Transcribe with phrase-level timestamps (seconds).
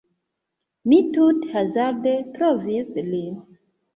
[0.93, 3.37] Mi tute hazarde trovis lin